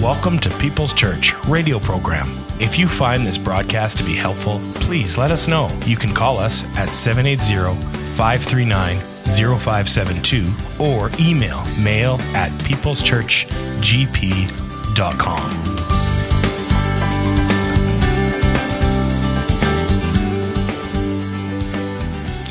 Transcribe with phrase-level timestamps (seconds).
[0.00, 2.26] Welcome to People's Church radio program.
[2.58, 5.68] If you find this broadcast to be helpful, please let us know.
[5.84, 7.78] You can call us at 780
[8.14, 15.50] 539 0572 or email mail at peopleschurchgp.com.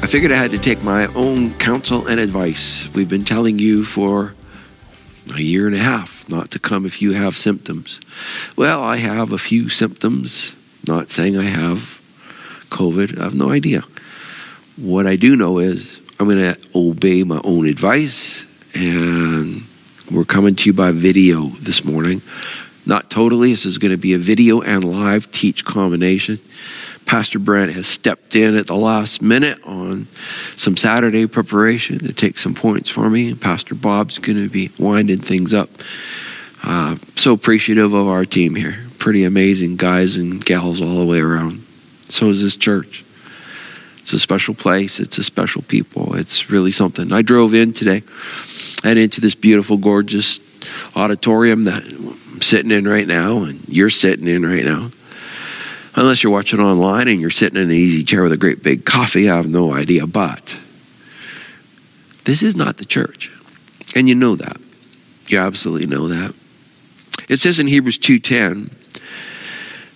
[0.03, 2.87] I figured I had to take my own counsel and advice.
[2.93, 4.35] We've been telling you for
[5.35, 7.99] a year and a half not to come if you have symptoms.
[8.55, 10.55] Well, I have a few symptoms,
[10.87, 12.01] not saying I have
[12.69, 13.19] COVID.
[13.19, 13.83] I have no idea.
[14.77, 18.45] What I do know is I'm going to obey my own advice,
[18.75, 19.63] and
[20.11, 22.21] we're coming to you by video this morning.
[22.85, 26.39] Not totally, this is going to be a video and live teach combination.
[27.05, 30.07] Pastor Brent has stepped in at the last minute on
[30.55, 33.33] some Saturday preparation to take some points for me.
[33.33, 35.69] Pastor Bob's going to be winding things up.
[36.63, 38.77] Uh, so appreciative of our team here.
[38.97, 41.65] Pretty amazing guys and gals all the way around.
[42.09, 43.05] So is this church.
[43.99, 44.99] It's a special place.
[44.99, 46.15] It's a special people.
[46.15, 47.13] It's really something.
[47.13, 48.01] I drove in today
[48.83, 50.39] and into this beautiful, gorgeous
[50.95, 54.89] auditorium that I'm sitting in right now, and you're sitting in right now.
[55.95, 58.85] Unless you're watching online and you're sitting in an easy chair with a great big
[58.85, 60.07] coffee, I have no idea.
[60.07, 60.57] But
[62.23, 63.31] this is not the church.
[63.95, 64.57] And you know that.
[65.27, 66.33] You absolutely know that.
[67.29, 68.71] It says in Hebrews 2:10,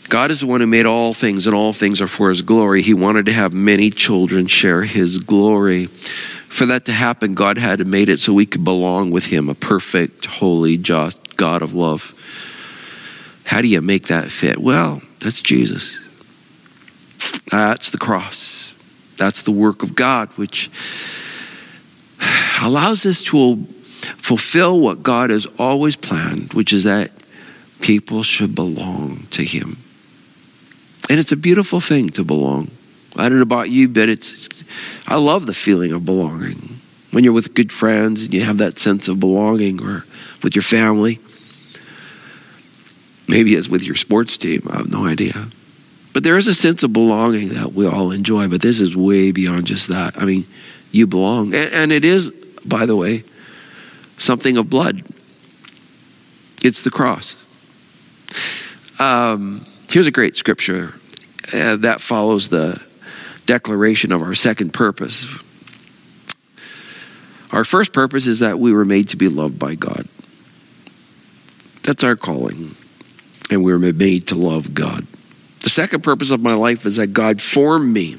[0.07, 2.83] God is the one who made all things, and all things are for his glory.
[2.83, 5.87] He wanted to have many children share his glory.
[5.87, 9.49] For that to happen, God had to made it so we could belong with him,
[9.49, 12.13] a perfect, holy, just God of love.
[13.45, 14.59] How do you make that fit?
[14.59, 15.99] Well, that's Jesus.
[17.49, 18.73] That's the cross.
[19.17, 20.69] That's the work of God, which
[22.61, 23.65] allows us to
[24.17, 27.11] fulfill what God has always planned, which is that
[27.83, 29.77] people should belong to Him.
[31.09, 32.71] And it's a beautiful thing to belong.
[33.17, 34.63] I don't know about you, but it's,
[35.05, 36.79] I love the feeling of belonging.
[37.11, 40.05] When you're with good friends and you have that sense of belonging, or
[40.41, 41.19] with your family.
[43.27, 44.65] Maybe it's with your sports team.
[44.69, 45.47] I have no idea.
[46.13, 49.31] But there is a sense of belonging that we all enjoy, but this is way
[49.31, 50.17] beyond just that.
[50.17, 50.45] I mean,
[50.91, 51.53] you belong.
[51.53, 52.31] And it is,
[52.65, 53.25] by the way,
[54.17, 55.03] something of blood.
[56.63, 57.35] It's the cross.
[58.99, 60.93] Um, here's a great scripture
[61.53, 62.81] uh, that follows the
[63.45, 65.27] declaration of our second purpose.
[67.51, 70.07] Our first purpose is that we were made to be loved by God.
[71.83, 72.75] That's our calling
[73.53, 75.05] and we were made to love God.
[75.61, 78.13] The second purpose of my life is that God formed me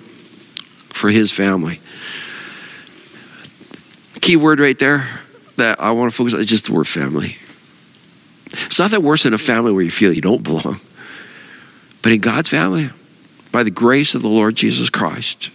[0.90, 1.80] for his family.
[4.20, 5.20] Key word right there
[5.56, 7.36] that I want to focus on is just the word family.
[8.66, 10.80] It's nothing worse than a family where you feel you don't belong.
[12.02, 12.90] But in God's family,
[13.50, 15.50] by the grace of the Lord Jesus Christ,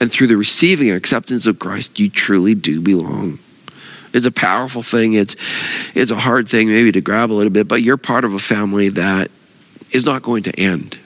[0.00, 3.38] and through the receiving and acceptance of Christ, you truly do belong.
[4.12, 5.14] It's a powerful thing.
[5.14, 5.36] It's
[5.94, 8.38] it's a hard thing maybe to grab a little bit, but you're part of a
[8.38, 9.30] family that
[9.90, 10.98] is not going to end.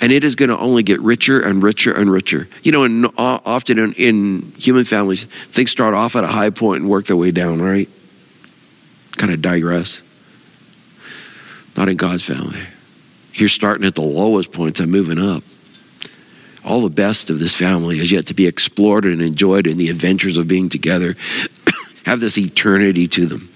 [0.00, 2.48] And it is going to only get richer and richer and richer.
[2.64, 6.82] You know, and often in, in human families, things start off at a high point
[6.82, 7.88] and work their way down, right?
[9.16, 10.02] Kind of digress.
[11.76, 12.60] Not in God's family.
[13.34, 15.42] You're starting at the lowest points and moving up.
[16.64, 19.88] All the best of this family is yet to be explored and enjoyed in the
[19.88, 21.16] adventures of being together
[22.06, 23.48] have this eternity to them.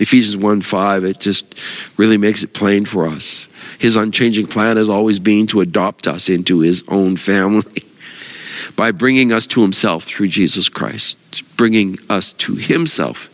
[0.00, 1.60] Ephesians 1 5, it just
[1.96, 3.48] really makes it plain for us.
[3.78, 7.84] His unchanging plan has always been to adopt us into his own family
[8.76, 11.16] by bringing us to himself through Jesus Christ,
[11.56, 13.28] bringing us to himself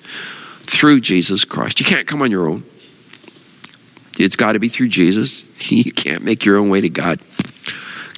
[0.70, 1.80] through Jesus Christ.
[1.80, 2.64] You can't come on your own.
[4.18, 5.46] It's got to be through Jesus.
[5.70, 7.20] You can't make your own way to God.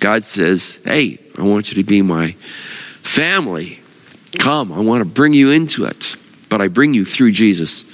[0.00, 2.32] God says, Hey, I want you to be my
[3.02, 3.80] family.
[4.38, 6.16] Come, I want to bring you into it,
[6.48, 7.84] but I bring you through Jesus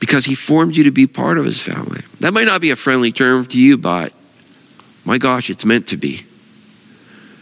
[0.00, 2.02] because he formed you to be part of his family.
[2.20, 4.12] That might not be a friendly term to you, but
[5.04, 6.26] my gosh, it's meant to be.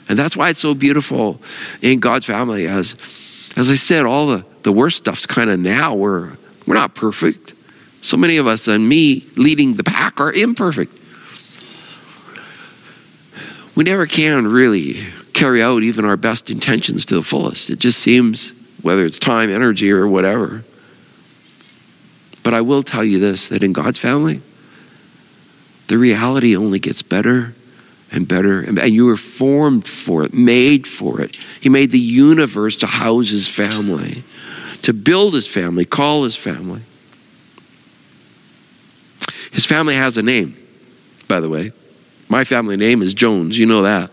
[0.09, 1.41] And that's why it's so beautiful
[1.81, 2.67] in God's family.
[2.67, 2.95] As,
[3.57, 5.95] as I said, all the, the worst stuff's kind of now.
[5.95, 6.33] We're,
[6.67, 7.55] we're not perfect.
[8.01, 10.99] So many of us, and me leading the pack, are imperfect.
[13.75, 15.01] We never can really
[15.33, 17.71] carry out even our best intentions to the fullest.
[17.71, 20.63] It just seems, whether it's time, energy, or whatever.
[22.43, 24.41] But I will tell you this that in God's family,
[25.89, 27.55] the reality only gets better
[28.11, 28.61] and better.
[28.61, 31.37] And you were formed for it, made for it.
[31.61, 34.23] He made the universe to house his family,
[34.83, 36.83] to build his family, call his family.
[39.53, 40.57] His family has a name,
[41.29, 41.73] by the way.
[42.29, 44.11] My family name is Jones, you know that.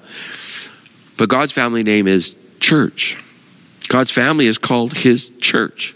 [1.18, 3.22] But God's family name is church.
[3.88, 5.96] God's family is called his church.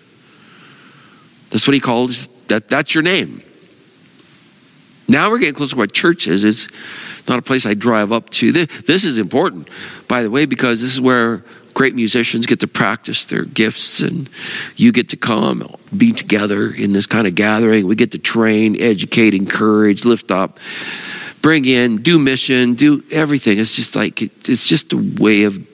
[1.50, 3.44] That's what he calls that that's your name.
[5.08, 6.44] Now we're getting close to what church is.
[6.44, 6.68] It's
[7.28, 8.52] not a place I drive up to.
[8.52, 9.69] This this is important,
[10.08, 11.44] by the way, because this is where
[11.74, 14.30] great musicians get to practice their gifts and
[14.75, 18.80] you get to come be together in this kind of gathering we get to train
[18.81, 20.60] educate encourage lift up
[21.44, 23.60] bring in, do mission, do everything.
[23.60, 25.68] It's just like, it's just a way of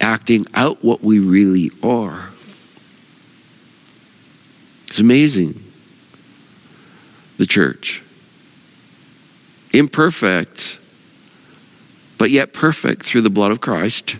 [0.00, 2.28] acting out what we really are.
[4.86, 5.60] It's amazing.
[7.38, 8.02] The church.
[9.72, 10.78] Imperfect,
[12.18, 14.16] but yet perfect through the blood of Christ.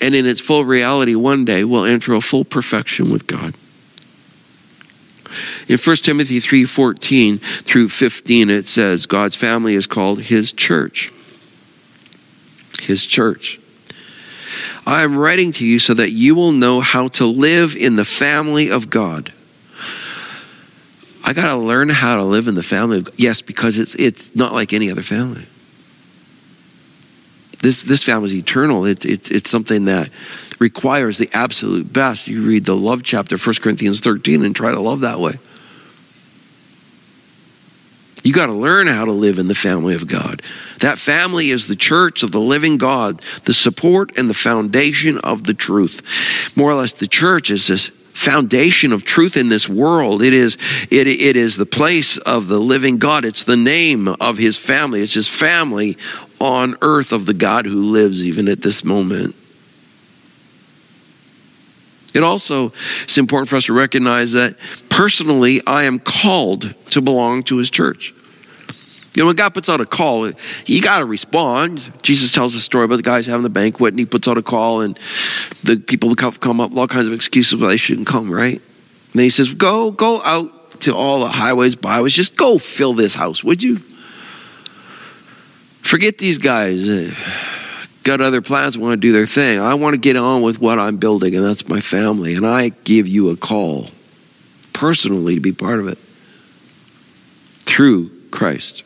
[0.00, 3.54] And in its full reality, one day will enter a full perfection with God.
[5.68, 11.12] In 1 Timothy 3:14 through 15 it says God's family is called his church.
[12.82, 13.58] His church.
[14.86, 18.04] I am writing to you so that you will know how to live in the
[18.04, 19.32] family of God.
[21.24, 23.14] I got to learn how to live in the family of God.
[23.16, 25.46] Yes, because it's it's not like any other family.
[27.64, 28.84] This this family is eternal.
[28.84, 30.10] It's it's it's something that
[30.58, 32.28] requires the absolute best.
[32.28, 35.38] You read the love chapter, 1 Corinthians 13, and try to love that way.
[38.22, 40.42] You got to learn how to live in the family of God.
[40.80, 45.44] That family is the church of the living God, the support and the foundation of
[45.44, 46.52] the truth.
[46.54, 50.22] More or less, the church is this foundation of truth in this world.
[50.22, 50.56] It is,
[50.90, 53.24] it, it is the place of the living God.
[53.24, 55.02] It's the name of his family.
[55.02, 55.98] It's his family
[56.44, 59.34] on earth of the God who lives even at this moment.
[62.12, 62.72] It also
[63.08, 64.56] is important for us to recognize that
[64.90, 68.14] personally, I am called to belong to his church.
[69.16, 70.30] You know, when God puts out a call,
[70.66, 71.80] you got to respond.
[72.02, 74.42] Jesus tells a story about the guys having the banquet, and he puts out a
[74.42, 74.98] call, and
[75.62, 78.60] the people come up all kinds of excuses why they shouldn't come, right?
[79.12, 83.14] And he says, Go, go out to all the highways, byways, just go fill this
[83.14, 83.80] house, would you?
[85.94, 86.90] Forget these guys
[88.02, 89.60] got other plans, want to do their thing.
[89.60, 92.34] I want to get on with what I'm building, and that's my family.
[92.34, 93.90] And I give you a call
[94.72, 95.96] personally to be part of it
[97.60, 98.82] through Christ.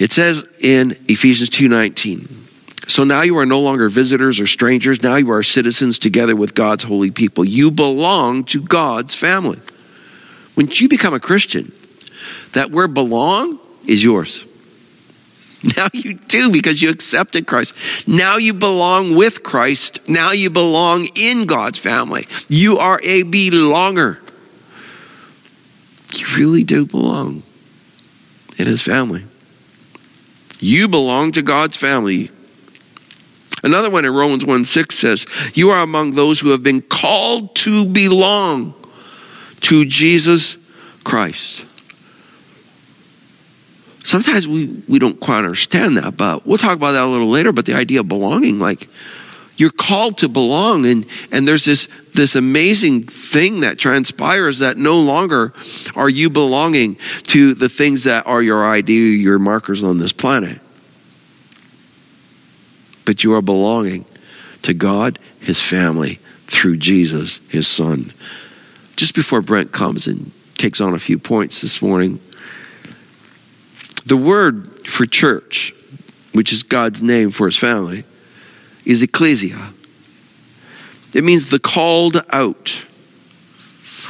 [0.00, 2.26] It says in Ephesians 2:19,
[2.88, 6.56] so now you are no longer visitors or strangers, now you are citizens together with
[6.56, 7.44] God's holy people.
[7.44, 9.60] You belong to God's family.
[10.56, 11.70] When you become a Christian,
[12.52, 14.44] that word belong is yours.
[15.76, 18.06] Now you do because you accepted Christ.
[18.06, 19.98] Now you belong with Christ.
[20.08, 22.26] Now you belong in God's family.
[22.48, 24.18] You are a belonger.
[26.14, 27.42] You really do belong
[28.56, 29.24] in His family.
[30.60, 32.30] You belong to God's family.
[33.62, 37.56] Another one in Romans 1 6 says, You are among those who have been called
[37.56, 38.74] to belong
[39.62, 40.56] to Jesus
[41.04, 41.64] Christ.
[44.08, 47.52] Sometimes we, we don't quite understand that, but we'll talk about that a little later.
[47.52, 48.88] But the idea of belonging, like
[49.58, 54.98] you're called to belong, and, and there's this, this amazing thing that transpires that no
[54.98, 55.52] longer
[55.94, 60.58] are you belonging to the things that are your ID, your markers on this planet.
[63.04, 64.06] But you are belonging
[64.62, 66.14] to God, His family,
[66.46, 68.14] through Jesus, His Son.
[68.96, 72.20] Just before Brent comes and takes on a few points this morning,
[74.08, 75.74] the word for church,
[76.32, 78.04] which is God's name for his family,
[78.84, 79.72] is ecclesia.
[81.14, 82.84] It means the called out.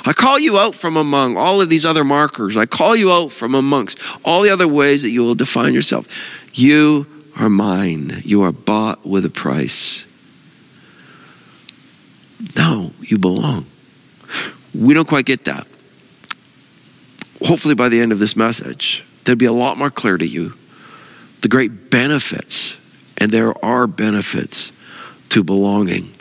[0.05, 2.57] I call you out from among all of these other markers.
[2.57, 6.07] I call you out from amongst all the other ways that you will define yourself.
[6.55, 8.23] You are mine.
[8.25, 10.07] You are bought with a price.
[12.57, 13.67] No, you belong.
[14.73, 15.67] We don't quite get that.
[17.45, 20.55] Hopefully, by the end of this message, there'd be a lot more clear to you
[21.43, 22.79] the great benefits,
[23.19, 24.73] and there are benefits
[25.29, 26.15] to belonging.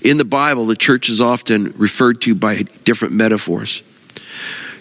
[0.00, 3.82] In the Bible, the church is often referred to by different metaphors.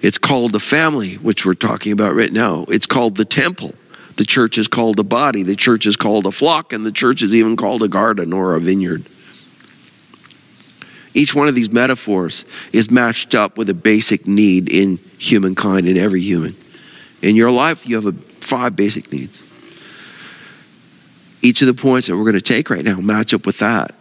[0.01, 2.65] It's called the family, which we're talking about right now.
[2.69, 3.75] It's called the temple.
[4.15, 5.43] The church is called a body.
[5.43, 8.55] The church is called a flock, and the church is even called a garden or
[8.55, 9.05] a vineyard.
[11.13, 15.97] Each one of these metaphors is matched up with a basic need in humankind, in
[15.97, 16.55] every human.
[17.21, 19.45] In your life, you have five basic needs.
[21.41, 23.93] Each of the points that we're going to take right now match up with that,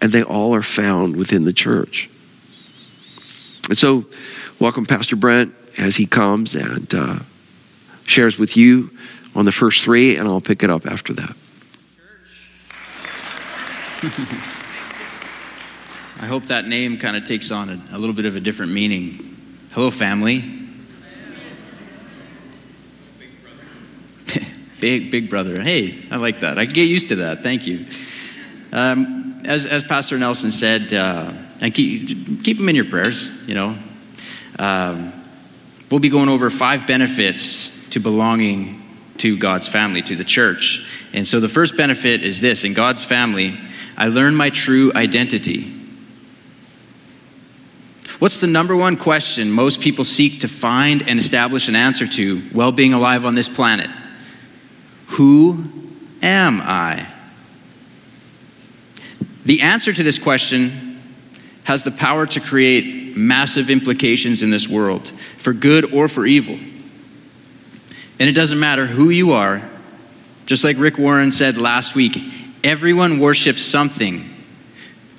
[0.00, 2.10] and they all are found within the church.
[3.68, 4.04] And so,
[4.58, 7.18] welcome Pastor Brent as he comes and uh,
[8.04, 8.90] shares with you
[9.34, 11.36] on the first three, and I'll pick it up after that.
[16.20, 18.72] I hope that name kind of takes on a, a little bit of a different
[18.72, 19.36] meaning.
[19.72, 20.63] Hello, family.
[24.84, 25.62] Big, big brother.
[25.62, 26.58] Hey, I like that.
[26.58, 27.42] I can get used to that.
[27.42, 27.86] Thank you.
[28.70, 33.54] Um, as, as Pastor Nelson said, uh, and keep, keep them in your prayers, you
[33.54, 33.78] know.
[34.58, 35.10] Um,
[35.90, 38.82] we'll be going over five benefits to belonging
[39.16, 40.86] to God's family, to the church.
[41.14, 43.58] And so the first benefit is this in God's family,
[43.96, 45.62] I learn my true identity.
[48.18, 52.40] What's the number one question most people seek to find and establish an answer to
[52.52, 53.88] while being alive on this planet?
[55.14, 55.64] Who
[56.22, 57.08] am I?
[59.44, 61.00] The answer to this question
[61.64, 65.06] has the power to create massive implications in this world,
[65.38, 66.56] for good or for evil.
[68.18, 69.68] And it doesn't matter who you are,
[70.46, 72.18] just like Rick Warren said last week,
[72.64, 74.28] everyone worships something.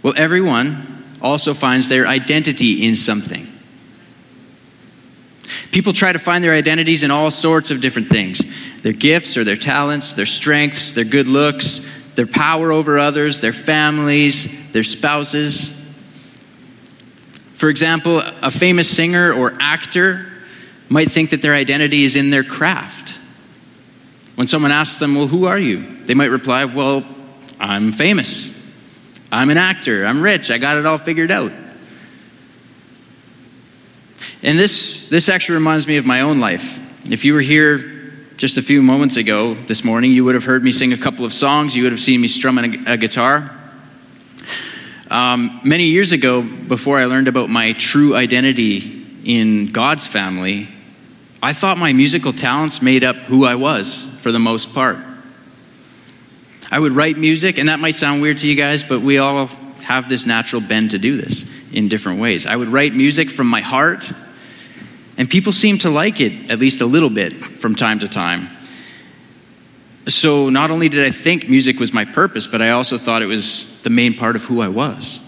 [0.03, 3.47] Well, everyone also finds their identity in something.
[5.71, 8.41] People try to find their identities in all sorts of different things
[8.85, 11.81] their gifts or their talents, their strengths, their good looks,
[12.13, 15.71] their power over others, their families, their spouses.
[17.55, 20.31] For example, a famous singer or actor
[20.87, 23.19] might think that their identity is in their craft.
[24.35, 26.05] When someone asks them, Well, who are you?
[26.05, 27.03] they might reply, Well,
[27.59, 28.51] I'm famous.
[29.31, 30.05] I'm an actor.
[30.05, 30.51] I'm rich.
[30.51, 31.51] I got it all figured out.
[34.43, 36.79] And this, this actually reminds me of my own life.
[37.11, 37.94] If you were here
[38.37, 41.25] just a few moments ago this morning, you would have heard me sing a couple
[41.25, 41.75] of songs.
[41.75, 43.57] You would have seen me strumming a, a guitar.
[45.09, 50.67] Um, many years ago, before I learned about my true identity in God's family,
[51.41, 54.97] I thought my musical talents made up who I was for the most part.
[56.71, 59.47] I would write music, and that might sound weird to you guys, but we all
[59.83, 62.45] have this natural bend to do this in different ways.
[62.45, 64.11] I would write music from my heart
[65.17, 68.49] and people seem to like it, at least a little bit, from time to time.
[70.07, 73.27] So not only did I think music was my purpose, but I also thought it
[73.27, 75.19] was the main part of who I was.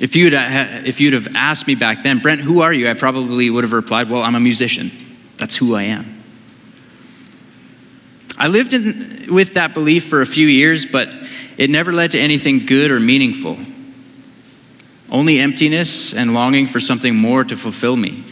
[0.00, 0.46] If you'd, uh,
[0.86, 2.88] if you'd have asked me back then, Brent, who are you?
[2.88, 4.90] I probably would have replied, Well, I'm a musician.
[5.36, 6.22] That's who I am.
[8.38, 11.14] I lived in, with that belief for a few years, but
[11.58, 13.58] it never led to anything good or meaningful
[15.10, 18.24] only emptiness and longing for something more to fulfill me.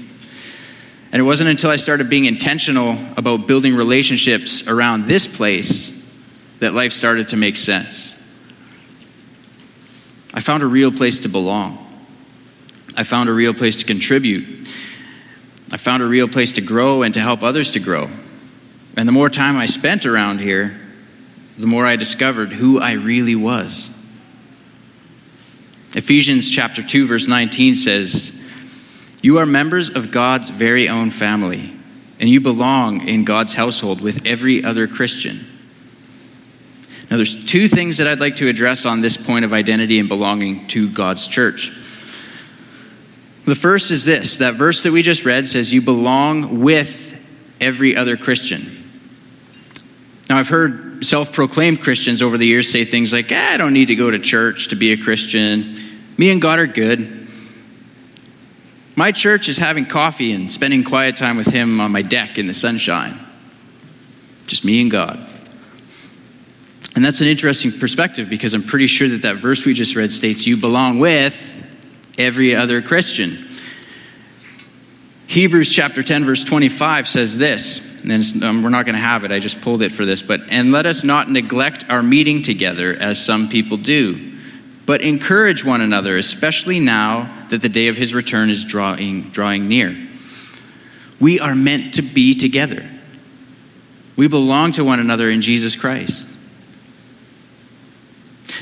[1.10, 5.92] And it wasn't until I started being intentional about building relationships around this place
[6.60, 8.14] that life started to make sense.
[10.34, 11.84] I found a real place to belong.
[12.96, 14.68] I found a real place to contribute.
[15.72, 18.08] I found a real place to grow and to help others to grow.
[18.96, 20.78] And the more time I spent around here,
[21.56, 23.90] the more I discovered who I really was.
[25.94, 28.32] Ephesians chapter 2 verse 19 says,
[29.22, 31.72] "You are members of God's very own family,
[32.20, 35.46] and you belong in God's household with every other Christian."
[37.10, 40.08] Now there's two things that I'd like to address on this point of identity and
[40.08, 41.72] belonging to God's church.
[43.46, 47.18] The first is this, that verse that we just read says you belong with
[47.62, 48.84] every other Christian.
[50.28, 53.72] Now I've heard self proclaimed Christians over the years say things like, ah, I don't
[53.72, 55.76] need to go to church to be a Christian.
[56.16, 57.28] Me and God are good.
[58.96, 62.46] My church is having coffee and spending quiet time with Him on my deck in
[62.48, 63.18] the sunshine.
[64.46, 65.18] Just me and God.
[66.96, 70.10] And that's an interesting perspective because I'm pretty sure that that verse we just read
[70.10, 71.54] states you belong with
[72.18, 73.46] every other Christian.
[75.28, 79.32] Hebrews chapter 10, verse 25 says this and um, we're not going to have it.
[79.32, 80.22] I just pulled it for this.
[80.22, 84.36] But, and let us not neglect our meeting together as some people do,
[84.86, 89.68] but encourage one another, especially now that the day of his return is drawing, drawing
[89.68, 89.96] near.
[91.20, 92.88] We are meant to be together.
[94.16, 96.28] We belong to one another in Jesus Christ.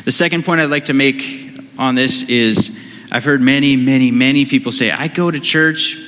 [0.04, 2.76] The second point I'd like to make on this is
[3.10, 5.98] I've heard many, many, many people say, I go to church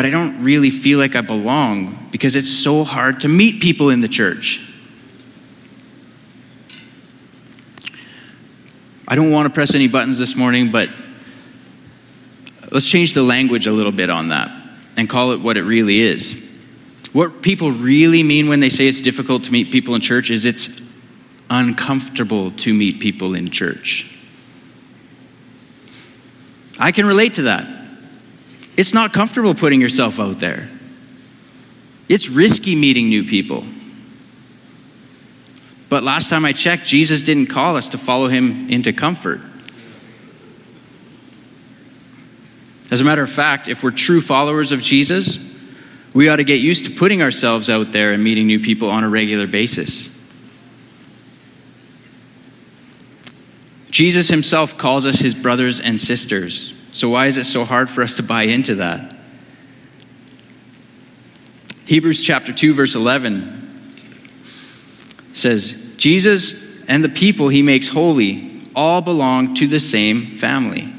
[0.00, 3.90] but I don't really feel like I belong because it's so hard to meet people
[3.90, 4.66] in the church.
[9.06, 10.88] I don't want to press any buttons this morning, but
[12.70, 14.50] let's change the language a little bit on that
[14.96, 16.48] and call it what it really is.
[17.12, 20.46] What people really mean when they say it's difficult to meet people in church is
[20.46, 20.82] it's
[21.50, 24.18] uncomfortable to meet people in church.
[26.78, 27.79] I can relate to that.
[28.80, 30.70] It's not comfortable putting yourself out there.
[32.08, 33.62] It's risky meeting new people.
[35.90, 39.42] But last time I checked, Jesus didn't call us to follow him into comfort.
[42.90, 45.38] As a matter of fact, if we're true followers of Jesus,
[46.14, 49.04] we ought to get used to putting ourselves out there and meeting new people on
[49.04, 50.08] a regular basis.
[53.90, 56.72] Jesus himself calls us his brothers and sisters.
[56.92, 59.16] So, why is it so hard for us to buy into that?
[61.86, 63.56] Hebrews chapter 2, verse 11
[65.32, 70.92] says, Jesus and the people he makes holy all belong to the same family.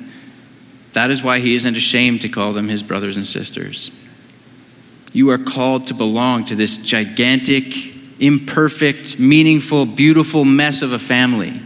[0.93, 3.91] That is why he isn't ashamed to call them his brothers and sisters.
[5.13, 11.61] You are called to belong to this gigantic, imperfect, meaningful, beautiful mess of a family.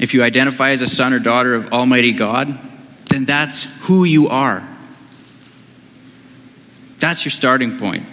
[0.00, 2.58] If you identify as a son or daughter of Almighty God,
[3.06, 4.66] then that's who you are.
[6.98, 8.04] That's your starting point.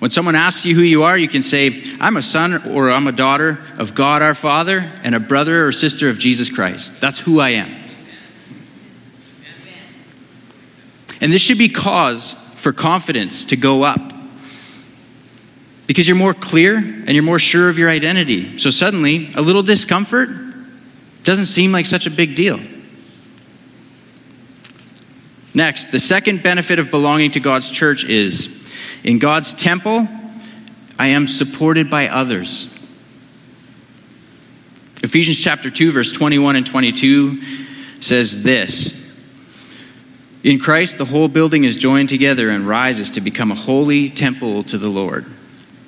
[0.00, 3.06] When someone asks you who you are, you can say, I'm a son or I'm
[3.06, 7.00] a daughter of God our Father and a brother or sister of Jesus Christ.
[7.00, 7.74] That's who I am.
[11.20, 14.12] And this should be cause for confidence to go up
[15.86, 18.58] because you're more clear and you're more sure of your identity.
[18.58, 20.47] So suddenly, a little discomfort
[21.28, 22.58] doesn't seem like such a big deal.
[25.52, 28.48] Next, the second benefit of belonging to God's church is
[29.04, 30.08] in God's temple,
[30.98, 32.74] I am supported by others.
[35.02, 37.42] Ephesians chapter 2, verse 21 and 22
[38.00, 38.98] says this
[40.42, 44.62] In Christ, the whole building is joined together and rises to become a holy temple
[44.62, 45.26] to the Lord.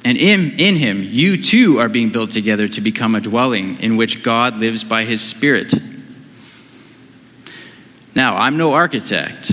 [0.05, 3.97] And in, in him, you too are being built together to become a dwelling in
[3.97, 5.75] which God lives by his Spirit.
[8.15, 9.53] Now, I'm no architect,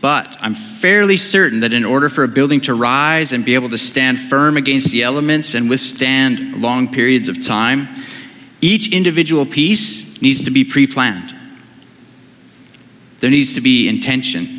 [0.00, 3.70] but I'm fairly certain that in order for a building to rise and be able
[3.70, 7.88] to stand firm against the elements and withstand long periods of time,
[8.60, 11.34] each individual piece needs to be pre planned.
[13.20, 14.54] There needs to be intention.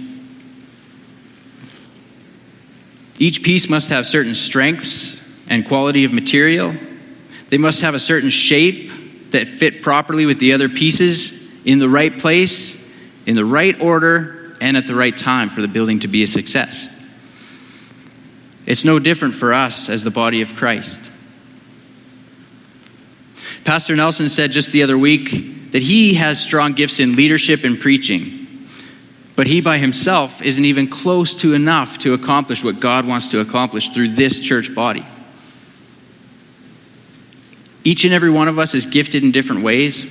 [3.18, 5.19] Each piece must have certain strengths
[5.50, 6.74] and quality of material.
[7.50, 11.90] They must have a certain shape that fit properly with the other pieces in the
[11.90, 12.88] right place,
[13.26, 16.28] in the right order, and at the right time for the building to be a
[16.28, 16.88] success.
[18.66, 21.12] It's no different for us as the body of Christ.
[23.64, 27.80] Pastor Nelson said just the other week that he has strong gifts in leadership and
[27.80, 28.68] preaching,
[29.36, 33.40] but he by himself isn't even close to enough to accomplish what God wants to
[33.40, 35.06] accomplish through this church body.
[37.84, 40.06] Each and every one of us is gifted in different ways,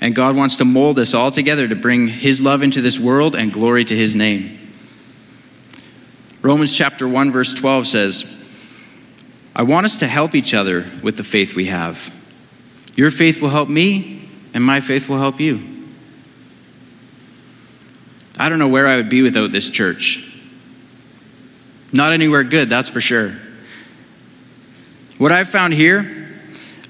[0.00, 3.34] and God wants to mold us all together to bring His love into this world
[3.34, 4.58] and glory to His name.
[6.42, 8.30] Romans chapter 1, verse 12 says,
[9.56, 12.12] I want us to help each other with the faith we have.
[12.96, 15.70] Your faith will help me, and my faith will help you.
[18.38, 20.30] I don't know where I would be without this church.
[21.92, 23.36] Not anywhere good, that's for sure.
[25.18, 26.23] What I've found here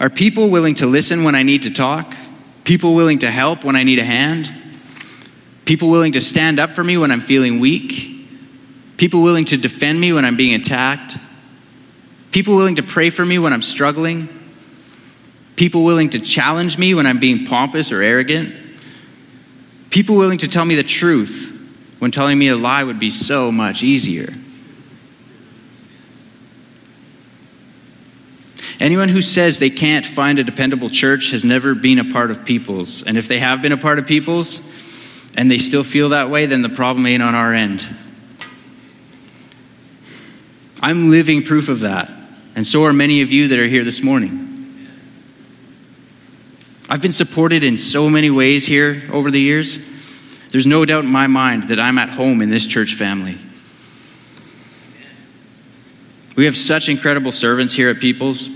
[0.05, 2.15] are people willing to listen when I need to talk,
[2.65, 4.53] People willing to help when I need a hand.
[5.67, 8.11] People willing to stand up for me when I'm feeling weak.
[8.97, 11.19] People willing to defend me when I'm being attacked.
[12.33, 14.29] People willing to pray for me when I'm struggling.
[15.57, 18.55] People willing to challenge me when I'm being pompous or arrogant.
[19.91, 21.51] People willing to tell me the truth
[21.99, 24.33] when telling me a lie would be so much easier.
[28.85, 32.45] Anyone who says they can't find a dependable church has never been a part of
[32.45, 33.03] people's.
[33.03, 34.61] And if they have been a part of people's
[35.39, 37.83] and they still feel that way, then the problem ain't on our end.
[40.83, 42.13] I'm living proof of that.
[42.55, 44.77] And so are many of you that are here this morning.
[46.91, 49.79] I've been supported in so many ways here over the years.
[50.51, 53.39] There's no doubt in my mind that I'm at home in this church family.
[56.37, 58.51] We have such incredible servants here at People's.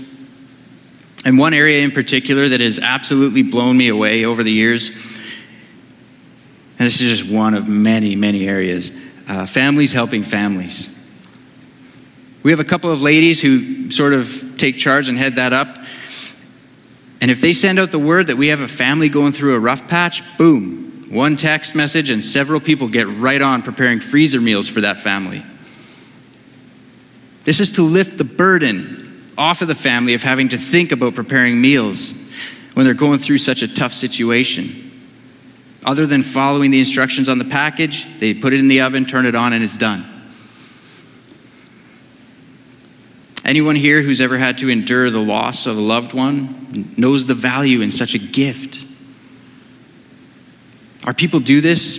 [1.25, 6.87] And one area in particular that has absolutely blown me away over the years, and
[6.87, 8.91] this is just one of many, many areas
[9.27, 10.89] uh, families helping families.
[12.41, 15.77] We have a couple of ladies who sort of take charge and head that up.
[17.21, 19.59] And if they send out the word that we have a family going through a
[19.59, 24.67] rough patch, boom, one text message, and several people get right on preparing freezer meals
[24.67, 25.43] for that family.
[27.43, 28.98] This is to lift the burden
[29.39, 32.11] off of the family of having to think about preparing meals
[32.73, 34.85] when they're going through such a tough situation.
[35.85, 39.25] Other than following the instructions on the package, they put it in the oven, turn
[39.25, 40.05] it on, and it's done.
[43.45, 47.33] Anyone here who's ever had to endure the loss of a loved one knows the
[47.33, 48.85] value in such a gift.
[51.05, 51.97] Our people do this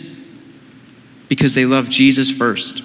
[1.28, 2.84] because they love Jesus first.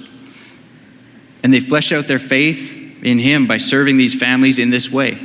[1.43, 2.74] And they flesh out their faith
[3.05, 5.21] in Him by serving these families in this way.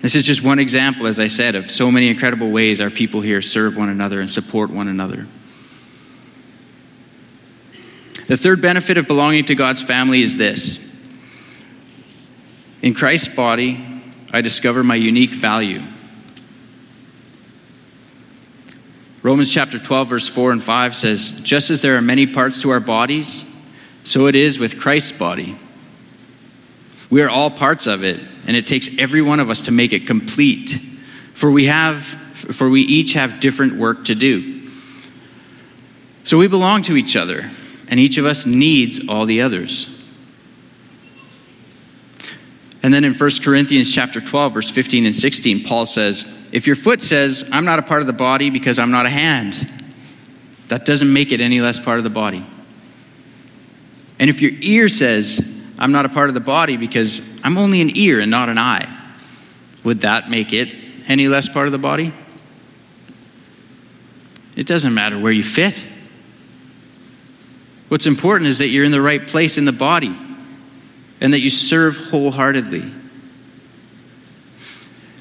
[0.00, 3.20] This is just one example, as I said, of so many incredible ways our people
[3.20, 5.28] here serve one another and support one another.
[8.26, 10.82] The third benefit of belonging to God's family is this
[12.80, 15.82] in Christ's body, I discover my unique value.
[19.22, 22.70] Romans chapter 12, verse 4 and 5 says, Just as there are many parts to
[22.70, 23.44] our bodies,
[24.02, 25.56] so it is with Christ's body.
[27.12, 29.92] We are all parts of it, and it takes every one of us to make
[29.92, 30.78] it complete.
[31.34, 34.66] For we have for we each have different work to do.
[36.24, 37.50] So we belong to each other,
[37.88, 39.94] and each of us needs all the others.
[42.82, 46.76] And then in 1 Corinthians chapter 12 verse 15 and 16 Paul says, "If your
[46.76, 49.68] foot says, I'm not a part of the body because I'm not a hand,
[50.68, 52.46] that doesn't make it any less part of the body.
[54.18, 57.80] And if your ear says, I'm not a part of the body because I'm only
[57.80, 58.88] an ear and not an eye,
[59.84, 62.12] would that make it any less part of the body?
[64.56, 65.88] It doesn't matter where you fit.
[67.88, 70.16] What's important is that you're in the right place in the body
[71.20, 72.80] and that you serve wholeheartedly.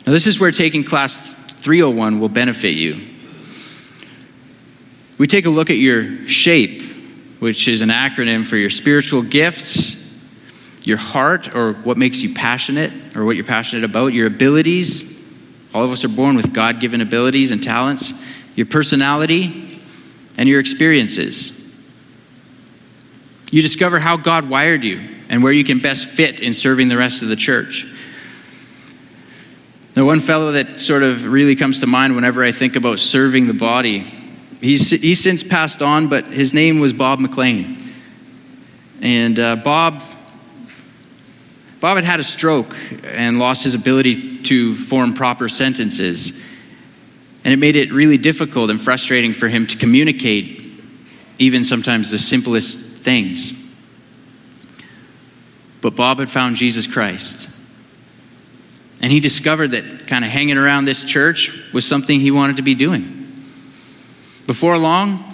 [0.05, 1.19] Now, this is where taking class
[1.61, 3.07] 301 will benefit you.
[5.17, 6.81] We take a look at your SHAPE,
[7.39, 10.00] which is an acronym for your spiritual gifts,
[10.83, 15.09] your heart, or what makes you passionate, or what you're passionate about, your abilities.
[15.73, 18.13] All of us are born with God given abilities and talents,
[18.55, 19.79] your personality,
[20.37, 21.57] and your experiences.
[23.51, 26.97] You discover how God wired you and where you can best fit in serving the
[26.97, 27.85] rest of the church.
[29.93, 33.47] The one fellow that sort of really comes to mind whenever I think about serving
[33.47, 33.99] the body,
[34.61, 37.77] he's, he's since passed on, but his name was Bob McLean.
[39.01, 40.01] And uh, Bob,
[41.81, 46.31] Bob had had a stroke and lost his ability to form proper sentences.
[47.43, 50.61] And it made it really difficult and frustrating for him to communicate
[51.39, 53.51] even sometimes the simplest things.
[55.81, 57.49] But Bob had found Jesus Christ.
[59.01, 62.61] And he discovered that kind of hanging around this church was something he wanted to
[62.61, 63.33] be doing.
[64.45, 65.30] Before long,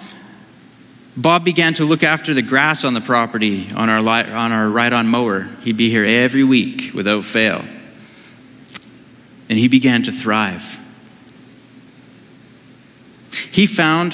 [1.17, 4.69] Bob began to look after the grass on the property on our, li- on our
[4.69, 5.49] ride on mower.
[5.63, 7.65] He'd be here every week without fail.
[9.49, 10.79] And he began to thrive.
[13.51, 14.13] He found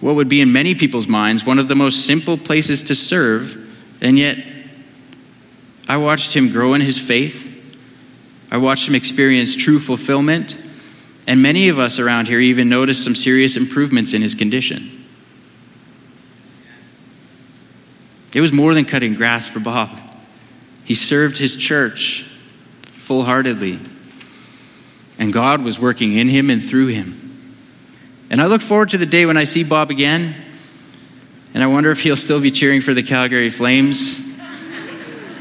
[0.00, 3.58] what would be in many people's minds one of the most simple places to serve,
[4.00, 4.38] and yet
[5.88, 7.50] I watched him grow in his faith.
[8.52, 10.56] I watched him experience true fulfillment.
[11.26, 14.93] And many of us around here even noticed some serious improvements in his condition.
[18.34, 20.00] It was more than cutting grass for Bob.
[20.84, 22.26] He served his church
[22.82, 23.78] full heartedly.
[25.18, 27.56] And God was working in him and through him.
[28.30, 30.34] And I look forward to the day when I see Bob again.
[31.54, 34.24] And I wonder if he'll still be cheering for the Calgary Flames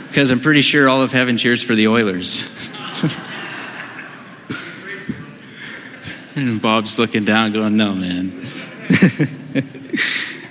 [0.08, 2.52] because I'm pretty sure all of heaven cheers for the Oilers.
[6.36, 8.30] and Bob's looking down, going, No, man.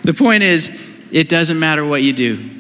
[0.03, 2.51] the point is, it doesn't matter what you do.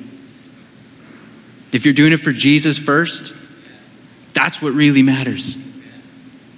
[1.73, 3.35] If you're doing it for Jesus first,
[4.35, 5.57] that's what really matters.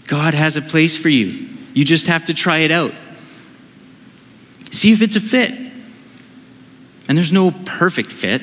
[0.08, 1.48] God has a place for you.
[1.72, 2.92] You just have to try it out.
[4.70, 5.52] See if it's a fit.
[7.08, 8.42] And there's no perfect fit.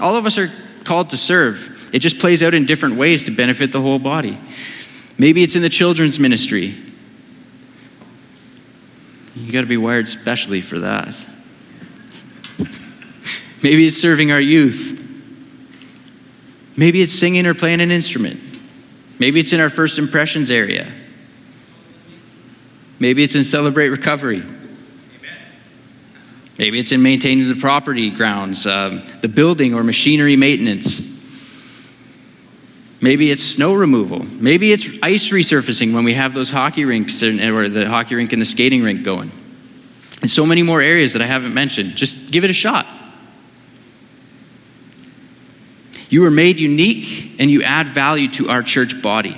[0.00, 0.52] All of us are
[0.84, 1.90] called to serve.
[1.94, 4.38] It just plays out in different ways to benefit the whole body.
[5.16, 6.76] Maybe it's in the children's ministry.
[9.36, 11.14] You got to be wired specially for that.
[13.62, 15.00] Maybe it's serving our youth.
[16.76, 18.40] Maybe it's singing or playing an instrument.
[19.18, 20.86] Maybe it's in our first impressions area.
[22.98, 24.42] Maybe it's in Celebrate Recovery.
[26.58, 31.13] Maybe it's in maintaining the property grounds, um, the building or machinery maintenance.
[33.04, 34.24] Maybe it's snow removal.
[34.24, 38.40] Maybe it's ice resurfacing when we have those hockey rinks or the hockey rink and
[38.40, 39.30] the skating rink going.
[40.22, 41.96] And so many more areas that I haven't mentioned.
[41.96, 42.86] Just give it a shot.
[46.08, 49.36] You are made unique and you add value to our church body.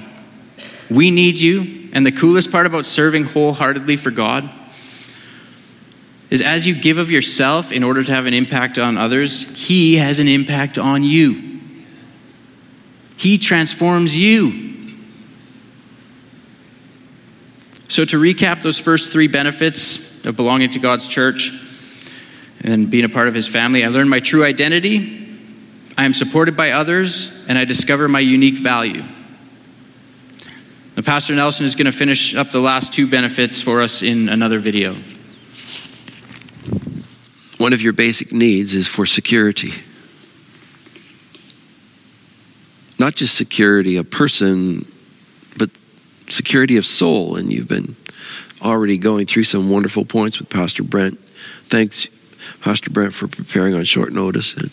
[0.88, 4.48] We need you and the coolest part about serving wholeheartedly for God
[6.31, 9.96] is as you give of yourself in order to have an impact on others, He
[9.96, 11.56] has an impact on you.
[13.16, 14.66] He transforms you.
[17.88, 21.52] So, to recap those first three benefits of belonging to God's church
[22.62, 25.29] and being a part of His family, I learned my true identity,
[25.96, 29.05] I am supported by others, and I discover my unique value.
[30.96, 34.29] Now, Pastor Nelson is going to finish up the last two benefits for us in
[34.29, 34.94] another video.
[37.59, 39.72] One of your basic needs is for security.
[42.98, 44.87] Not just security of person,
[45.59, 45.70] but
[46.28, 47.37] security of soul.
[47.37, 47.96] And you've been
[48.62, 51.18] already going through some wonderful points with Pastor Brent.
[51.68, 52.09] Thanks,
[52.61, 54.54] Pastor Brent, for preparing on short notice.
[54.54, 54.70] And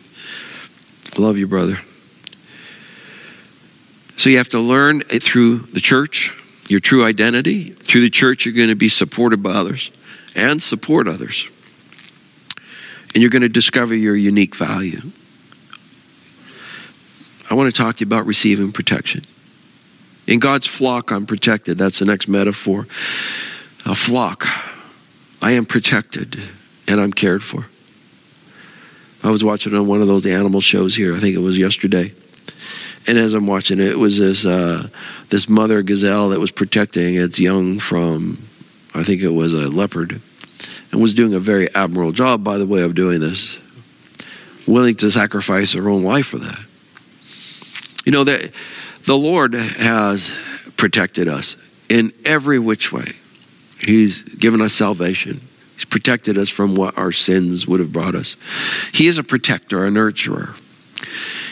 [1.18, 1.80] love you, brother.
[4.18, 6.32] So you have to learn it through the church,
[6.70, 7.72] your true identity.
[7.72, 9.92] Through the church, you're going to be supported by others
[10.36, 11.48] and support others.
[13.14, 15.02] And you're going to discover your unique value.
[17.54, 19.22] I want to talk to you about receiving protection.
[20.26, 21.78] In God's flock, I'm protected.
[21.78, 22.88] That's the next metaphor.
[23.86, 24.48] A flock.
[25.40, 26.42] I am protected
[26.88, 27.68] and I'm cared for.
[29.24, 31.16] I was watching on one of those animal shows here.
[31.16, 32.12] I think it was yesterday.
[33.06, 34.88] And as I'm watching it, it was this uh,
[35.30, 38.40] this mother gazelle that was protecting its young from,
[38.96, 40.20] I think it was a leopard,
[40.92, 43.60] and was doing a very admirable job, by the way, of doing this,
[44.66, 46.60] willing to sacrifice her own life for that.
[48.04, 48.52] You know that
[49.06, 50.36] the Lord has
[50.78, 51.56] protected us
[51.90, 53.14] in every which way.
[53.80, 55.42] He's given us salvation.
[55.76, 58.38] He's protected us from what our sins would have brought us.
[58.94, 60.60] He is a protector, a nurturer.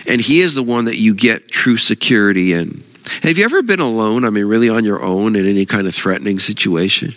[0.07, 2.83] And He is the one that you get true security in.
[3.23, 4.25] Have you ever been alone?
[4.25, 7.13] I mean, really on your own in any kind of threatening situation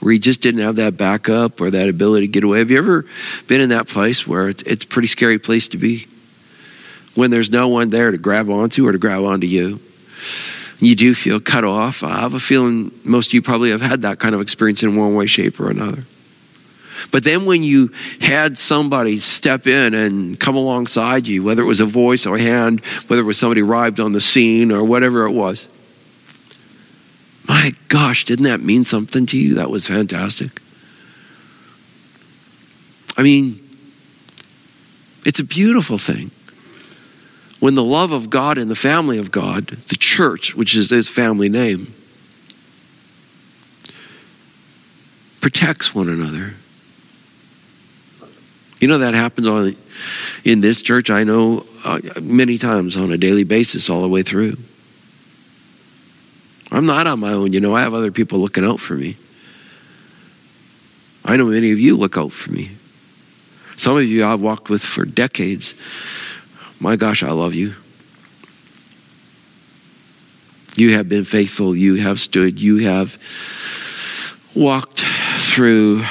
[0.00, 2.58] where you just didn't have that backup or that ability to get away?
[2.58, 3.04] Have you ever
[3.46, 6.08] been in that place where it's, it's a pretty scary place to be?
[7.14, 9.80] When there's no one there to grab onto or to grab onto you.
[10.78, 12.02] You do feel cut off.
[12.02, 14.96] I have a feeling most of you probably have had that kind of experience in
[14.96, 16.04] one way, shape, or another.
[17.10, 21.80] But then when you had somebody step in and come alongside you, whether it was
[21.80, 25.26] a voice or a hand, whether it was somebody arrived on the scene or whatever
[25.26, 25.66] it was,
[27.48, 29.54] my gosh, didn't that mean something to you?
[29.54, 30.62] That was fantastic.
[33.16, 33.58] I mean,
[35.24, 36.30] it's a beautiful thing.
[37.60, 41.08] When the love of God and the family of God, the church, which is his
[41.08, 41.94] family name,
[45.40, 46.54] protects one another.
[48.80, 49.76] You know that happens on
[50.44, 51.10] in this church.
[51.10, 54.56] I know uh, many times on a daily basis, all the way through.
[56.72, 57.52] I'm not on my own.
[57.52, 59.16] You know, I have other people looking out for me.
[61.24, 62.70] I know many of you look out for me.
[63.76, 65.74] Some of you I've walked with for decades.
[66.80, 67.74] My gosh, I love you.
[70.76, 71.76] You have been faithful.
[71.76, 72.58] You have stood.
[72.58, 73.18] You have
[74.54, 75.00] walked
[75.36, 76.02] through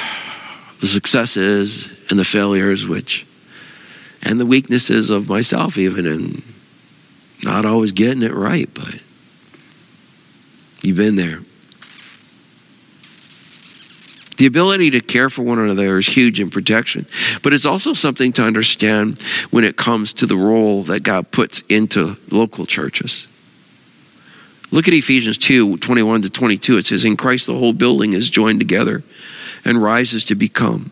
[0.80, 3.26] the successes and the failures, which,
[4.22, 6.42] and the weaknesses of myself, even, and
[7.42, 8.94] not always getting it right, but
[10.82, 11.40] you've been there.
[14.40, 17.04] The ability to care for one another is huge in protection,
[17.42, 21.62] but it's also something to understand when it comes to the role that God puts
[21.68, 23.28] into local churches.
[24.70, 26.78] Look at Ephesians 2 21 to 22.
[26.78, 29.02] It says, In Christ the whole building is joined together
[29.66, 30.90] and rises to become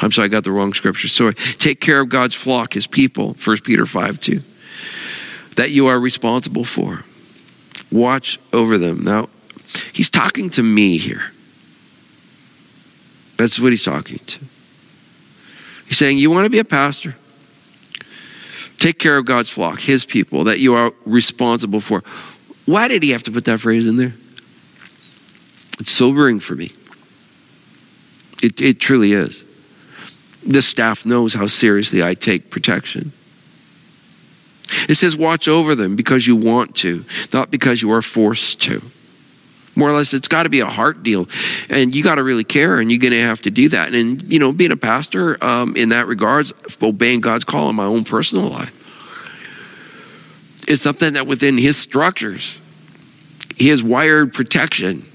[0.00, 1.06] I'm sorry, I got the wrong scripture.
[1.06, 1.34] Sorry.
[1.34, 4.42] Take care of God's flock, his people, 1 Peter 5 2.
[5.54, 7.04] That you are responsible for.
[7.92, 9.04] Watch over them.
[9.04, 9.28] Now,
[9.92, 11.30] he's talking to me here.
[13.40, 14.38] That's what he's talking to.
[15.86, 17.16] He's saying, You want to be a pastor?
[18.76, 22.04] Take care of God's flock, his people, that you are responsible for.
[22.66, 24.12] Why did he have to put that phrase in there?
[25.78, 26.72] It's sobering for me.
[28.42, 29.42] It, it truly is.
[30.44, 33.12] This staff knows how seriously I take protection.
[34.86, 38.82] It says, watch over them because you want to, not because you are forced to.
[39.80, 41.26] More or less, it's got to be a heart deal.
[41.70, 43.94] And you got to really care, and you're going to have to do that.
[43.94, 47.86] And, you know, being a pastor um, in that regards, obeying God's call in my
[47.86, 48.76] own personal life,
[50.68, 52.60] is something that within his structures,
[53.56, 55.06] he has wired protection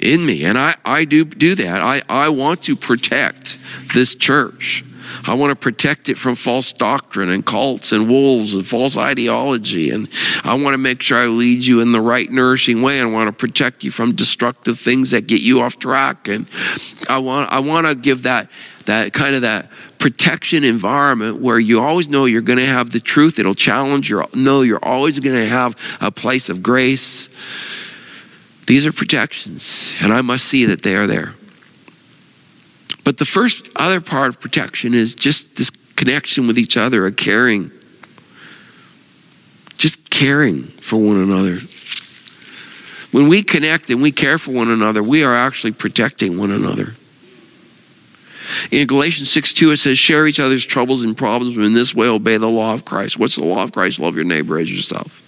[0.00, 0.44] in me.
[0.44, 1.82] And I, I do do that.
[1.82, 3.58] I, I want to protect
[3.92, 4.82] this church.
[5.24, 9.90] I want to protect it from false doctrine and cults and wolves and false ideology.
[9.90, 10.08] And
[10.44, 12.98] I want to make sure I lead you in the right nourishing way.
[12.98, 16.28] And I want to protect you from destructive things that get you off track.
[16.28, 16.48] And
[17.08, 18.50] I want, I want to give that,
[18.86, 23.00] that kind of that protection environment where you always know you're going to have the
[23.00, 23.38] truth.
[23.38, 24.24] It'll challenge you.
[24.34, 27.28] Know you're always going to have a place of grace.
[28.66, 31.34] These are protections, and I must see that they are there.
[33.04, 37.12] But the first other part of protection is just this connection with each other, a
[37.12, 37.70] caring.
[39.76, 41.60] Just caring for one another.
[43.12, 46.94] When we connect and we care for one another, we are actually protecting one another.
[48.70, 51.94] In Galatians 6 2, it says, Share each other's troubles and problems, but in this
[51.94, 53.18] way obey the law of Christ.
[53.18, 53.98] What's the law of Christ?
[53.98, 55.26] Love your neighbor as yourself.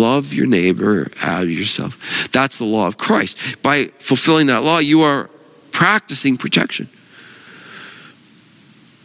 [0.00, 2.30] Love your neighbor as yourself.
[2.32, 3.60] That's the law of Christ.
[3.62, 5.28] By fulfilling that law, you are
[5.72, 6.88] practicing protection.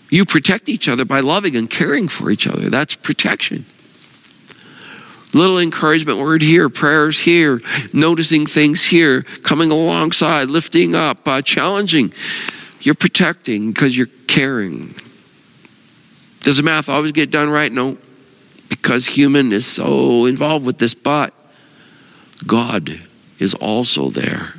[0.10, 2.69] You protect each other by loving and caring for each other.
[2.69, 3.65] That's protection.
[5.34, 7.60] Little encouragement word here, prayers here,
[7.91, 12.13] noticing things here, coming alongside, lifting up, uh, challenging.
[12.79, 14.95] You're protecting because you're caring.
[16.39, 17.69] Does the math always get done right?
[17.69, 17.97] No
[18.69, 21.34] because human is so involved with this, but
[22.45, 22.99] God
[23.39, 24.54] is also there.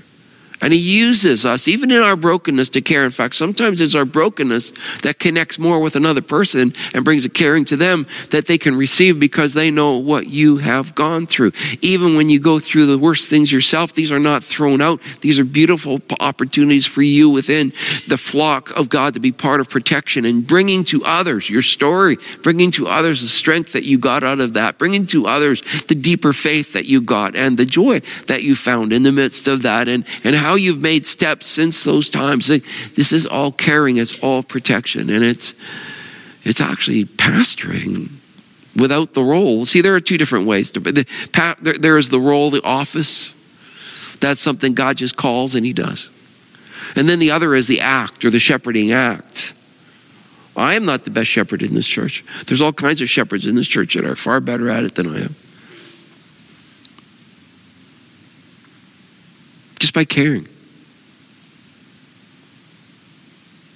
[0.60, 3.04] And he uses us, even in our brokenness, to care.
[3.04, 7.28] In fact, sometimes it's our brokenness that connects more with another person and brings a
[7.28, 11.52] caring to them that they can receive because they know what you have gone through.
[11.82, 15.00] Even when you go through the worst things yourself, these are not thrown out.
[15.20, 17.72] These are beautiful opportunities for you within
[18.08, 22.16] the flock of God to be part of protection and bringing to others your story,
[22.42, 25.94] bringing to others the strength that you got out of that, bringing to others the
[25.94, 29.62] deeper faith that you got and the joy that you found in the midst of
[29.62, 32.46] that and, and how you've made steps since those times.
[32.46, 35.54] This is all caring, it's all protection, and it's
[36.44, 38.10] it's actually pastoring
[38.76, 39.64] without the role.
[39.64, 40.70] See, there are two different ways.
[40.72, 43.34] To, there is the role, the office.
[44.20, 46.10] That's something God just calls and He does.
[46.94, 49.52] And then the other is the act or the shepherding act.
[50.56, 52.24] I am not the best shepherd in this church.
[52.46, 55.08] There's all kinds of shepherds in this church that are far better at it than
[55.08, 55.34] I am.
[59.96, 60.46] By caring.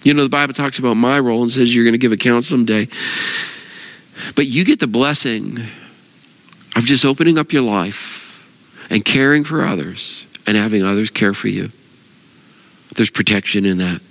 [0.03, 2.45] You know, the Bible talks about my role and says you're going to give account
[2.45, 2.89] someday.
[4.37, 5.59] But you get the blessing
[6.77, 8.47] of just opening up your life
[8.91, 11.71] and caring for others and having others care for you.
[12.97, 14.03] There's protection in that.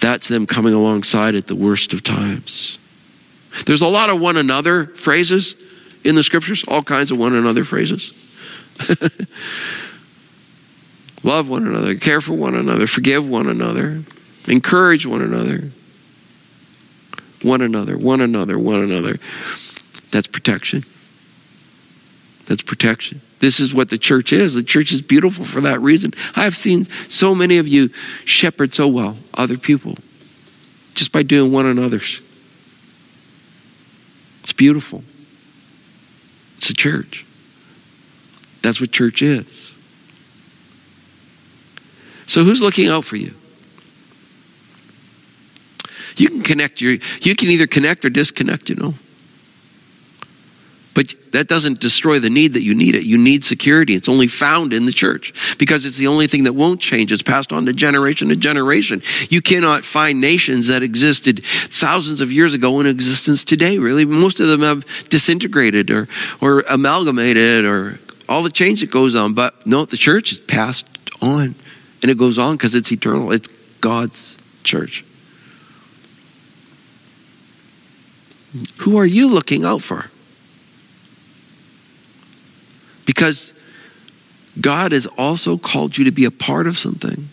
[0.00, 2.78] That's them coming alongside at the worst of times.
[3.64, 5.54] There's a lot of one another phrases
[6.04, 8.12] in the scriptures, all kinds of one another phrases.
[11.24, 14.02] Love one another, care for one another, forgive one another,
[14.46, 15.70] encourage one another.
[17.42, 19.18] One another, one another, one another.
[20.10, 20.82] That's protection.
[22.46, 23.20] That's protection.
[23.38, 24.54] This is what the church is.
[24.54, 26.12] The church is beautiful for that reason.
[26.36, 27.88] I've seen so many of you
[28.24, 29.96] shepherd so well other people
[30.94, 32.20] just by doing one another's.
[34.42, 35.02] It's beautiful.
[36.58, 37.26] It's a church.
[38.62, 39.73] That's what church is.
[42.26, 43.34] So who's looking out for you?
[46.16, 48.94] You can connect your you can either connect or disconnect, you know.
[50.94, 53.02] But that doesn't destroy the need that you need it.
[53.02, 53.94] You need security.
[53.94, 57.10] It's only found in the church because it's the only thing that won't change.
[57.10, 59.02] It's passed on to generation to generation.
[59.28, 64.04] You cannot find nations that existed thousands of years ago in existence today, really.
[64.04, 66.06] Most of them have disintegrated or,
[66.40, 69.34] or amalgamated or all the change that goes on.
[69.34, 70.86] But no, the church is passed
[71.20, 71.56] on.
[72.04, 73.32] And it goes on because it's eternal.
[73.32, 73.48] It's
[73.80, 75.06] God's church.
[78.80, 80.10] Who are you looking out for?
[83.06, 83.54] Because
[84.60, 87.30] God has also called you to be a part of something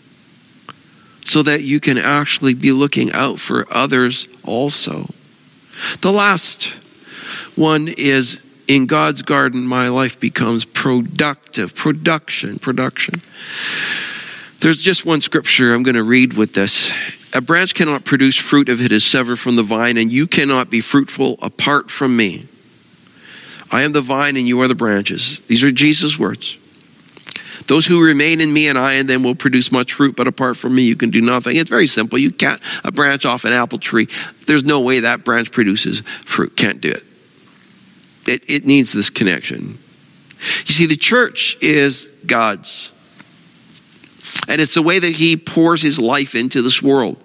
[1.22, 5.10] so that you can actually be looking out for others also.
[6.00, 6.68] The last
[7.56, 11.74] one is in God's garden, my life becomes productive.
[11.74, 13.20] Production, production.
[14.62, 16.92] There's just one scripture I'm going to read with this.
[17.34, 20.70] A branch cannot produce fruit if it is severed from the vine, and you cannot
[20.70, 22.46] be fruitful apart from me.
[23.72, 25.40] I am the vine, and you are the branches.
[25.48, 26.58] These are Jesus' words.
[27.66, 30.56] Those who remain in me and I in them will produce much fruit, but apart
[30.56, 31.56] from me, you can do nothing.
[31.56, 32.16] It's very simple.
[32.16, 34.06] You can't a branch off an apple tree.
[34.46, 36.56] There's no way that branch produces fruit.
[36.56, 37.04] Can't do it.
[38.26, 39.78] It, it needs this connection.
[40.66, 42.92] You see, the church is God's
[44.48, 47.18] and it's the way that he pours his life into this world.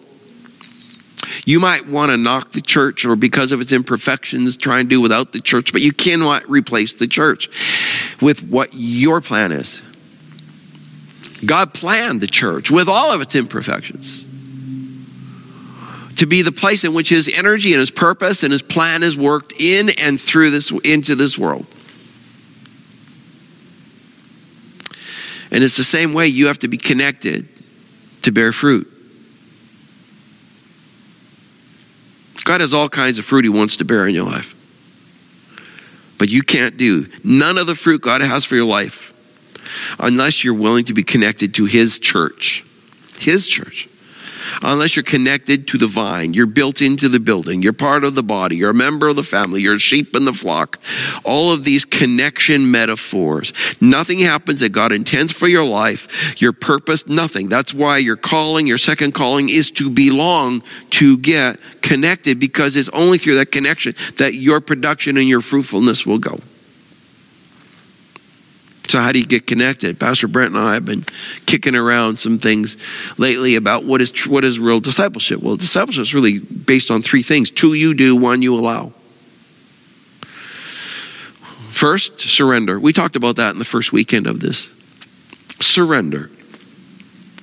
[1.45, 5.01] You might want to knock the church or because of its imperfections, try and do
[5.01, 7.49] without the church, but you cannot replace the church
[8.21, 9.81] with what your plan is.
[11.45, 14.25] God planned the church with all of its imperfections
[16.17, 19.15] to be the place in which his energy and his purpose and his plan is
[19.15, 21.65] worked in and through this into this world.
[25.51, 27.47] And it's the same way you have to be connected
[28.23, 28.91] to bear fruit.
[32.43, 34.53] God has all kinds of fruit he wants to bear in your life.
[36.17, 39.13] But you can't do none of the fruit God has for your life
[39.99, 42.63] unless you're willing to be connected to his church.
[43.19, 43.89] His church
[44.63, 46.33] unless you're connected to the vine.
[46.33, 47.61] You're built into the building.
[47.61, 48.57] You're part of the body.
[48.57, 49.61] You're a member of the family.
[49.61, 50.79] You're a sheep in the flock.
[51.23, 53.53] All of these connection metaphors.
[53.81, 57.49] Nothing happens that God intends for your life, your purpose, nothing.
[57.49, 62.89] That's why your calling, your second calling is to belong, to get connected, because it's
[62.89, 66.39] only through that connection that your production and your fruitfulness will go.
[68.87, 69.99] So, how do you get connected?
[69.99, 71.03] Pastor Brent and I have been
[71.45, 72.77] kicking around some things
[73.17, 75.41] lately about what is what is real discipleship.
[75.41, 78.93] Well, discipleship is really based on three things: two you do, one you allow.
[81.69, 82.79] First, surrender.
[82.79, 84.71] We talked about that in the first weekend of this.
[85.59, 86.31] Surrender.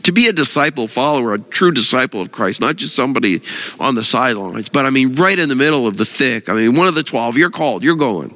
[0.05, 3.43] To be a disciple, follower, a true disciple of Christ, not just somebody
[3.79, 6.49] on the sidelines, but I mean, right in the middle of the thick.
[6.49, 8.35] I mean, one of the 12, you're called, you're going.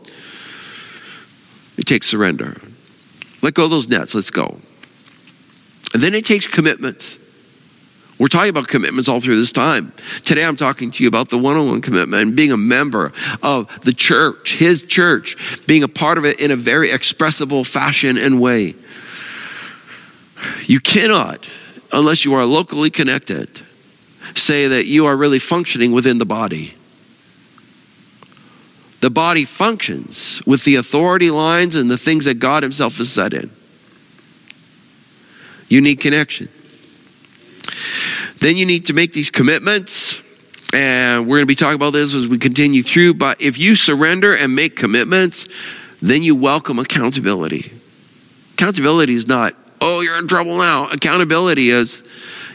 [1.77, 2.57] It takes surrender.
[3.43, 4.15] Let go of those nets.
[4.15, 4.59] Let's go.
[5.95, 7.19] And then it takes commitments.
[8.19, 9.93] We're talking about commitments all through this time.
[10.25, 13.13] Today I'm talking to you about the one on one commitment and being a member
[13.45, 15.37] of the church, his church,
[15.67, 18.75] being a part of it in a very expressible fashion and way.
[20.67, 21.49] You cannot,
[21.93, 23.63] unless you are locally connected,
[24.35, 26.75] say that you are really functioning within the body.
[29.01, 33.33] The body functions with the authority lines and the things that God Himself has set
[33.33, 33.51] in.
[35.69, 36.49] You need connection.
[38.41, 40.21] Then you need to make these commitments.
[40.73, 43.15] And we're going to be talking about this as we continue through.
[43.15, 45.49] But if you surrender and make commitments,
[46.03, 47.73] then you welcome accountability.
[48.55, 50.89] Accountability is not, oh, you're in trouble now.
[50.91, 52.03] Accountability is,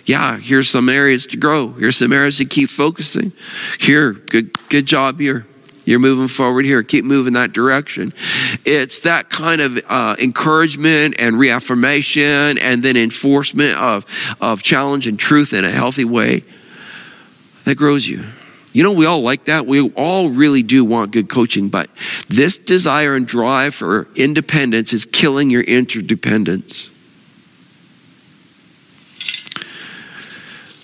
[0.06, 1.70] yeah, here's some areas to grow.
[1.70, 3.32] Here's some areas to keep focusing.
[3.80, 5.48] Here, good, good job here.
[5.86, 6.82] You're moving forward here.
[6.84, 8.14] Keep moving that direction.
[8.66, 14.06] It's that kind of uh, encouragement and reaffirmation and then enforcement of,
[14.40, 16.44] of challenge and truth in a healthy way
[17.66, 18.24] that grows you.
[18.72, 19.68] You know, we all like that.
[19.68, 21.90] We all really do want good coaching, but
[22.28, 26.90] this desire and drive for independence is killing your interdependence.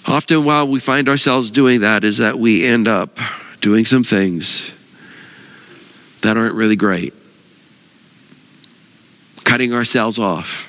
[0.05, 3.17] Often, while we find ourselves doing that, is that we end up
[3.59, 4.71] doing some things
[6.21, 7.13] that aren't really great.
[9.43, 10.67] Cutting ourselves off.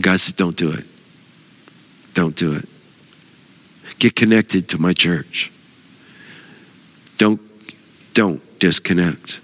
[0.00, 0.84] God says, don't do it.
[2.14, 2.68] Don't do it.
[3.98, 5.50] Get connected to my church.
[7.18, 7.40] Don't,
[8.14, 9.40] don't disconnect.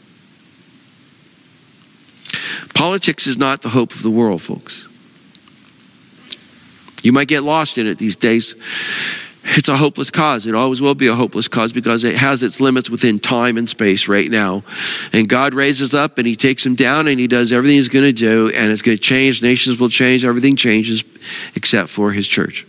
[2.74, 4.88] Politics is not the hope of the world, folks.
[7.02, 8.54] You might get lost in it these days.
[9.44, 10.46] It's a hopeless cause.
[10.46, 13.68] It always will be a hopeless cause because it has its limits within time and
[13.68, 14.62] space right now.
[15.12, 18.04] And God raises up and He takes them down and He does everything He's going
[18.04, 19.42] to do, and it's going to change.
[19.42, 20.24] Nations will change.
[20.24, 21.04] Everything changes
[21.56, 22.66] except for His church.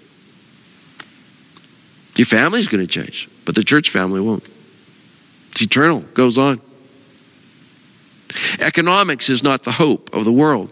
[2.16, 4.46] Your family's going to change, but the church family won't.
[5.52, 6.60] It's eternal, goes on.
[8.60, 10.72] Economics is not the hope of the world.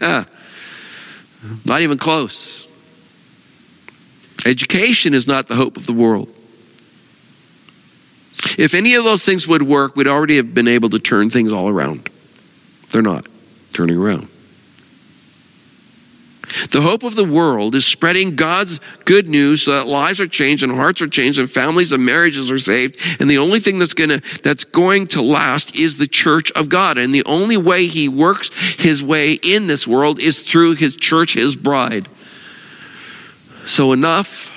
[0.00, 2.66] not even close.
[4.44, 6.28] Education is not the hope of the world.
[8.58, 11.52] If any of those things would work, we'd already have been able to turn things
[11.52, 12.08] all around.
[12.90, 13.26] They're not
[13.72, 14.28] turning around.
[16.70, 20.62] The hope of the world is spreading God's good news so that lives are changed
[20.62, 22.98] and hearts are changed and families and marriages are saved.
[23.20, 26.98] And the only thing that's gonna that's going to last is the church of God.
[26.98, 31.34] And the only way he works his way in this world is through his church,
[31.34, 32.08] his bride.
[33.66, 34.52] So, enough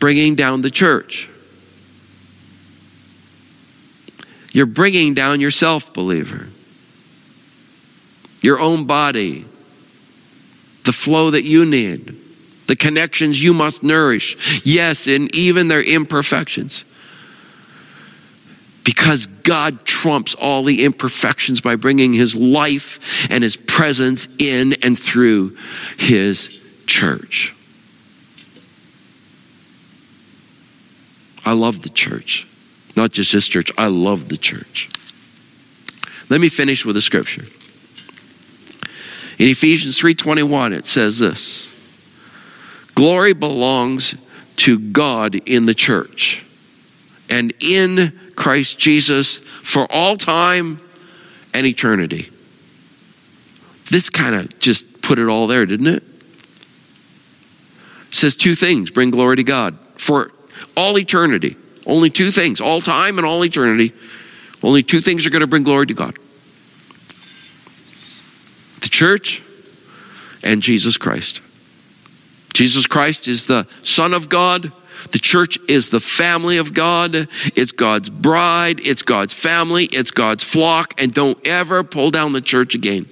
[0.00, 1.28] bringing down the church.
[4.52, 6.48] You're bringing down yourself, believer.
[8.40, 9.44] Your own body,
[10.84, 12.16] the flow that you need,
[12.66, 14.64] the connections you must nourish.
[14.64, 16.84] Yes, and even their imperfections.
[18.82, 24.98] Because God trumps all the imperfections by bringing His life and His presence in and
[24.98, 25.56] through
[25.98, 27.54] His church.
[31.44, 32.46] I love the church.
[32.96, 34.88] Not just this church, I love the church.
[36.28, 37.44] Let me finish with a scripture.
[39.38, 41.72] In Ephesians 3:21 it says this.
[42.94, 44.14] Glory belongs
[44.56, 46.42] to God in the church
[47.30, 50.80] and in Christ Jesus for all time
[51.54, 52.30] and eternity.
[53.90, 56.02] This kind of just put it all there, didn't it?
[56.02, 56.04] it?
[58.14, 60.32] Says two things bring glory to God for
[60.80, 61.56] all eternity.
[61.86, 63.92] Only two things, all time and all eternity.
[64.62, 66.18] Only two things are going to bring glory to God
[68.80, 69.42] the church
[70.42, 71.42] and Jesus Christ.
[72.54, 74.72] Jesus Christ is the Son of God.
[75.12, 77.28] The church is the family of God.
[77.54, 78.80] It's God's bride.
[78.80, 79.84] It's God's family.
[79.84, 80.94] It's God's flock.
[80.98, 83.06] And don't ever pull down the church again.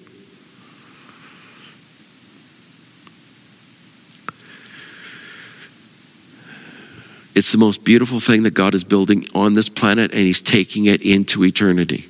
[7.38, 10.86] It's the most beautiful thing that God is building on this planet, and He's taking
[10.86, 12.08] it into eternity.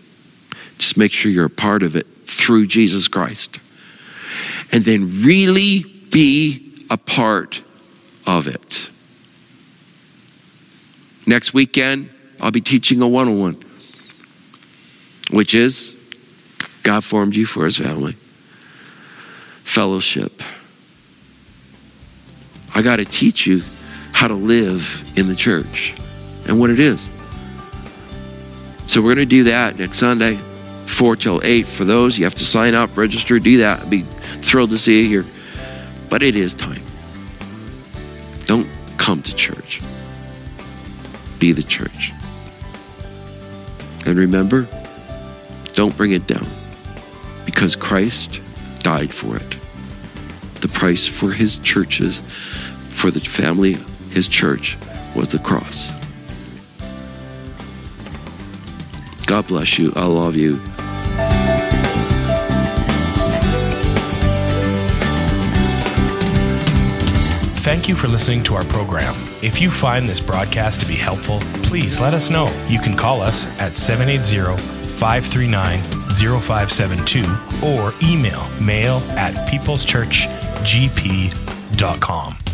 [0.78, 3.60] Just make sure you're a part of it through Jesus Christ.
[4.72, 7.60] And then really be a part
[8.26, 8.88] of it.
[11.26, 12.08] Next weekend,
[12.40, 13.64] I'll be teaching a one on one,
[15.30, 15.94] which is
[16.84, 18.14] God formed you for his family.
[19.62, 20.42] Fellowship.
[22.74, 23.62] I got to teach you
[24.18, 25.94] how to live in the church
[26.48, 27.08] and what it is.
[28.88, 30.34] So we're going to do that next Sunday,
[30.86, 31.64] 4 till 8.
[31.64, 33.82] For those, you have to sign up, register, do that.
[33.82, 35.24] I'd be thrilled to see you here.
[36.10, 36.82] But it is time.
[38.46, 38.66] Don't
[38.96, 39.80] come to church.
[41.38, 42.10] Be the church.
[44.04, 44.66] And remember,
[45.74, 46.46] don't bring it down
[47.46, 48.40] because Christ
[48.80, 49.56] died for it.
[50.60, 52.18] The price for his churches,
[52.88, 53.78] for the family,
[54.10, 54.76] his church,
[55.14, 55.92] was the cross.
[59.26, 59.92] God bless you.
[59.94, 60.58] I love you.
[67.60, 69.14] Thank you for listening to our program.
[69.42, 72.50] If you find this broadcast to be helpful, please let us know.
[72.66, 74.56] You can call us at 780
[74.98, 75.82] 539
[76.40, 82.47] 0572 or email mail at peopleschurchgp.com.